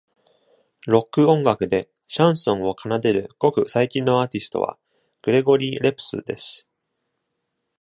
[0.87, 4.79] ロック音楽でシャンソンを奏でるごく最近のアーティストは
[5.21, 6.67] グリゴリー・レプスです。